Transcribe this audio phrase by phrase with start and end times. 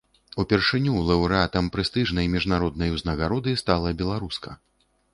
[0.43, 4.61] Упершыню лаўрэатам прэстыжнай міжнароднай узнагароды стала беларуска.